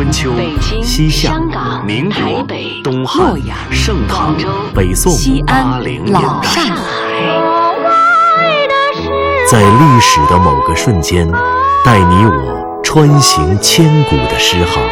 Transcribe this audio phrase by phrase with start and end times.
[0.00, 0.32] 春秋、
[0.82, 1.38] 西夏、
[1.84, 2.42] 民国、
[2.82, 3.38] 东汉、
[3.70, 4.34] 盛唐、
[4.74, 5.12] 北宋、
[5.44, 6.62] 八零年代，
[9.46, 11.30] 在历史的某个瞬间，
[11.84, 14.82] 带你我穿行千古的诗行；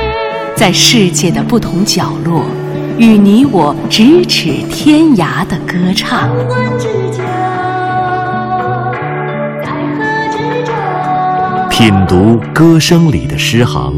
[0.54, 2.44] 在世界的不同角落，
[2.98, 6.28] 与你我咫尺天涯的歌唱。
[11.70, 13.94] 品读歌声里的诗行，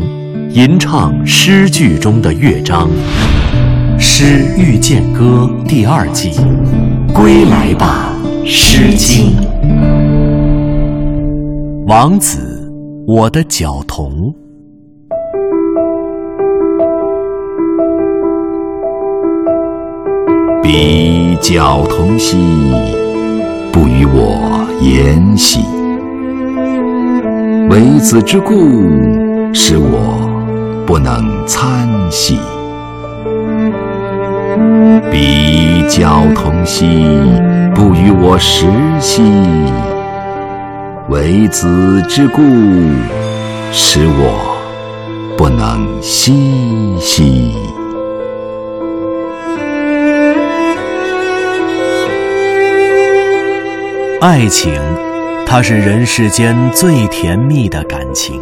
[0.53, 2.88] 吟唱诗句中的乐章，
[4.01, 4.25] 《诗
[4.59, 6.33] 遇见歌》第二季，
[7.15, 8.12] 归来吧，
[8.45, 9.37] 《诗经》。
[11.87, 12.69] 王子，
[13.06, 14.34] 我的角童。
[20.64, 22.37] 彼角童兮，
[23.70, 25.61] 不与我言兮。
[27.69, 28.53] 为子之故，
[29.53, 30.20] 使我
[30.91, 32.41] 不能参兮。
[35.09, 37.06] 彼交同兮，
[37.73, 38.67] 不与我食
[38.98, 39.23] 兮。
[41.09, 42.42] 为子之故，
[43.70, 44.56] 使我
[45.39, 47.55] 不能嬉戏。
[54.20, 54.73] 爱情。
[55.47, 58.41] 它是人世间最甜蜜的感情，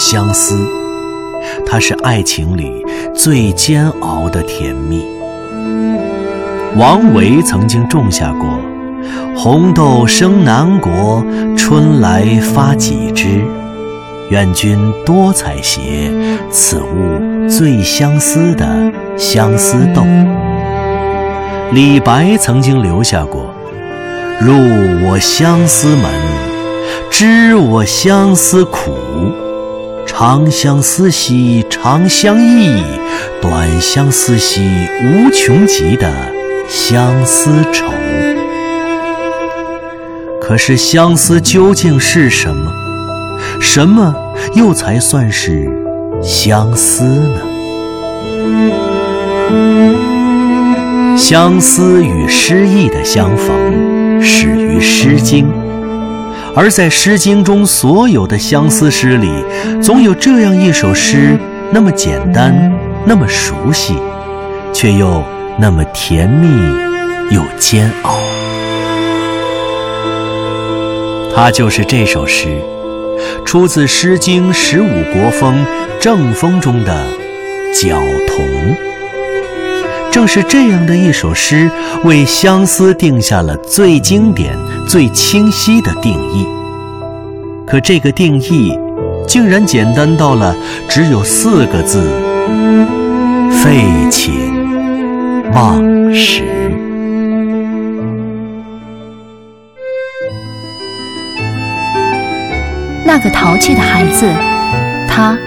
[0.00, 0.56] 相思；
[1.66, 2.82] 它是爱情里
[3.14, 5.04] 最煎熬的甜蜜。
[6.76, 8.48] 王维曾经种下过
[9.36, 11.22] “红豆生南国，
[11.54, 13.44] 春来发几枝。
[14.30, 16.10] 愿君多采撷，
[16.50, 18.66] 此物最相思”的
[19.18, 20.02] 相思豆。
[21.72, 23.54] 李白曾经留下过。
[24.40, 24.54] 入
[25.06, 26.10] 我相思门，
[27.10, 28.94] 知我相思苦。
[30.12, 32.82] 长相思兮长相忆，
[33.40, 34.60] 短相思兮
[35.04, 36.12] 无穷极的
[36.68, 37.86] 相思愁。
[40.42, 42.72] 可是相思究竟是什么？
[43.60, 44.12] 什么
[44.54, 45.70] 又才算是
[46.20, 47.40] 相思呢？
[51.16, 54.20] 相思与诗意的相逢。
[54.20, 55.46] 始于《诗经》，
[56.56, 59.30] 而在《诗经》中所有的相思诗里，
[59.80, 61.38] 总有这样一首诗，
[61.72, 62.72] 那么简单，
[63.04, 63.94] 那么熟悉，
[64.72, 65.22] 却又
[65.58, 66.48] 那么甜蜜
[67.30, 68.18] 又煎熬。
[71.34, 72.60] 它就是这首诗，
[73.44, 75.54] 出自《诗经·十五国风·
[76.00, 76.92] 正风》中的
[77.80, 77.96] 《角
[78.26, 78.44] 童》。
[80.10, 81.70] 正是这样的一首诗，
[82.02, 84.58] 为相思定下了最经典、
[84.90, 86.44] 最清晰的定义。
[87.64, 88.76] 可这个定义，
[89.24, 90.52] 竟然简单到了
[90.88, 92.10] 只有四个字：
[93.52, 94.34] 废寝
[95.52, 95.80] 忘
[96.12, 96.42] 食。
[103.06, 104.26] 那个淘气的孩子，
[105.08, 105.38] 他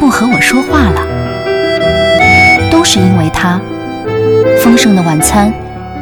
[0.00, 3.60] 不和我说话了，都是因为他。
[4.60, 5.54] 丰盛的晚餐，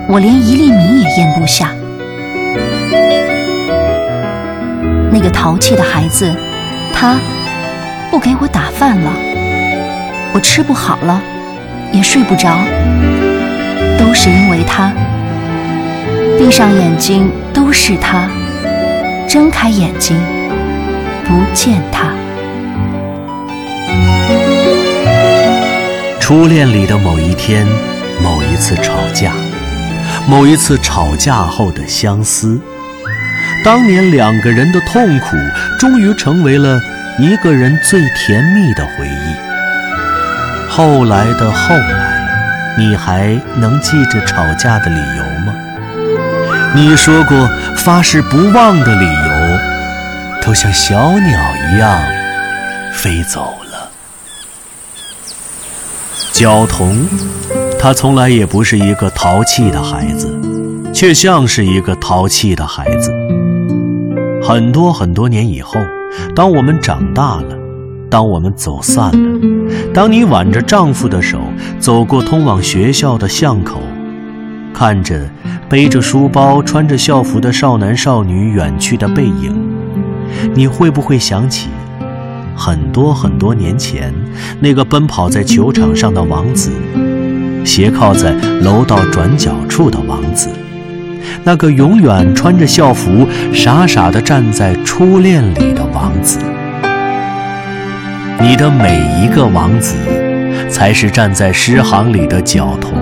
[0.09, 1.69] 我连一粒米也咽不下。
[5.15, 6.35] 那个淘气的孩子，
[6.93, 7.17] 他
[8.11, 9.13] 不给我打饭了，
[10.35, 11.23] 我吃不好了，
[11.93, 12.59] 也睡不着，
[13.97, 14.93] 都是因为他。
[16.37, 18.29] 闭上眼睛都是他，
[19.29, 20.21] 睁开眼睛
[21.25, 22.13] 不见他。
[26.19, 27.65] 初恋里的某一天。
[28.23, 29.33] 某一次吵架，
[30.29, 32.61] 某一次吵架后的相思，
[33.65, 35.39] 当年两个人的痛苦，
[35.79, 36.79] 终于成为了
[37.19, 39.35] 一个人最甜蜜的回忆。
[40.69, 45.55] 后来的后来，你还能记着吵架的理由吗？
[46.75, 49.59] 你说过发誓不忘的理由，
[50.43, 51.41] 都像小鸟
[51.73, 51.99] 一样
[52.93, 53.91] 飞走了。
[56.33, 57.09] 角童。
[57.79, 60.31] 他从来也不是一个淘气的孩子，
[60.93, 63.24] 却像是一个淘气的孩子。
[64.47, 65.81] 很多很多年以后，
[66.37, 67.57] 当我们长大了，
[68.11, 69.41] 当我们走散了，
[69.95, 71.39] 当你挽着丈夫的手
[71.81, 73.81] 走过通往学校的巷口，
[74.75, 75.31] 看着
[75.67, 79.57] 背着书包、穿着校服的少男少女远去的背影，
[80.53, 81.71] 你会不会想起
[82.55, 84.13] 很多很多年前
[84.61, 86.71] 那个奔跑在球场上的王子？
[87.65, 90.51] 斜靠在楼道转角处的王子，
[91.43, 96.39] 那个永远穿着校服、傻傻的站在初恋里的王子。
[98.41, 99.97] 你的每一个王子，
[100.69, 102.93] 才是站在诗行里的角童。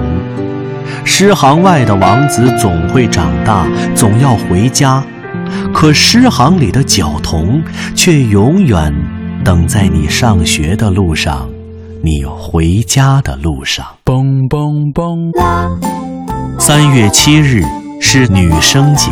[1.04, 5.02] 诗行外的王子总会长大，总要回家，
[5.72, 7.60] 可诗行里的角童
[7.94, 8.94] 却永远
[9.44, 11.48] 等在你上学的路上，
[12.02, 13.84] 你回家的路上。
[14.04, 15.32] 嘣嘣嘣！
[16.58, 17.64] 三月七日
[18.04, 19.10] 是女生节，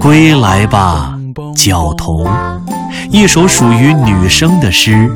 [0.00, 1.14] 归来吧，
[1.54, 2.26] 角童。
[3.10, 5.08] 一首属于女生的诗，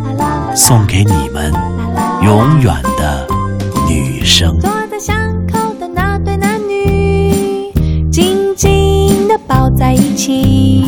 [0.55, 1.51] 送给你们，
[2.23, 3.27] 永远的
[3.89, 4.57] 女生。
[4.61, 5.17] 坐在巷
[5.51, 7.73] 口的那对男女，
[8.13, 10.85] 紧紧地抱在一起，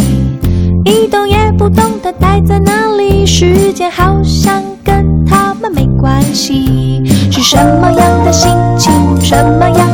[0.85, 7.03] 一动也不动地待在那里，时间好像跟他们没关系。
[7.33, 8.93] 是什么样的心情？
[9.21, 9.92] 什么样？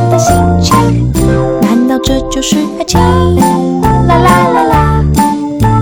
[2.39, 2.97] 就是爱情？
[4.07, 5.03] 啦啦啦啦。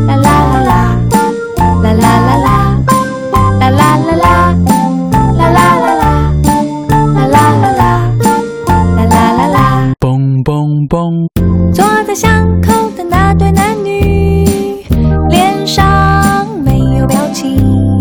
[0.07, 0.98] 啦啦啦啦，
[1.83, 2.50] 啦啦啦啦，
[3.59, 4.57] 啦啦啦啦，
[5.38, 6.18] 啦啦啦啦，
[7.13, 8.01] 啦啦啦啦，
[8.98, 9.94] 啦啦啦啦。
[10.00, 11.30] 蹦蹦蹦
[11.71, 12.27] 坐在巷
[12.59, 14.83] 口的那对男女，
[15.30, 15.86] 脸上
[16.65, 18.00] 没有表情，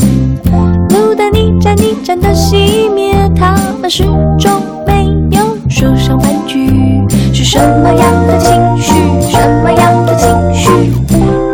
[0.88, 4.05] 路灯一盏一盏的熄灭，他们始
[4.38, 5.05] 终没
[5.37, 7.06] 有说上半句。
[7.46, 8.93] 什么样的情绪？
[9.31, 10.69] 什么样的情绪？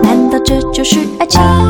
[0.03, 1.62] 难道这就是爱情？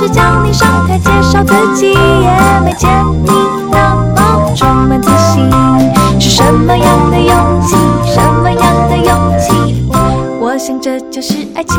[0.00, 2.90] 是叫你上台介绍自己，也没见
[3.22, 3.30] 你
[3.70, 5.46] 那么充满自信。
[6.18, 7.76] 是什么样的勇气？
[8.06, 9.86] 什么样的勇气？
[10.40, 11.78] 我想这就是爱情。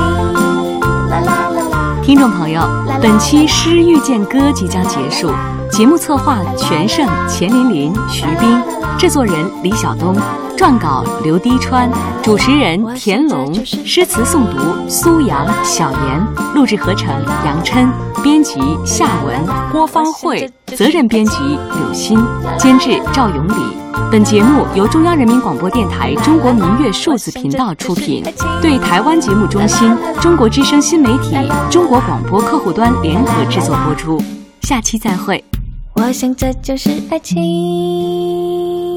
[2.04, 2.62] 听众朋友，
[3.02, 5.32] 本期《诗遇见歌》即将结束，
[5.72, 8.62] 节目策划全胜、钱琳琳、徐冰，
[9.00, 10.16] 制作人李晓东，
[10.58, 11.90] 撰稿刘滴川，
[12.22, 14.60] 主持人田龙，诗词诵读
[14.90, 17.10] 苏阳、小严，录制合成
[17.46, 17.90] 杨琛，
[18.22, 19.34] 编辑夏文、
[19.72, 22.22] 郭芳慧，责任编辑柳鑫，
[22.60, 23.78] 监制赵永礼。
[24.12, 28.22] 本节目由中央人民广播电台中国民乐数字频道出品，
[28.62, 31.34] 对台湾节目中心、中国之声新媒体、
[31.70, 34.22] 中国广播客户端联合制作播出。
[34.62, 35.44] 下期再会。
[36.04, 38.91] 我想这就是爱情。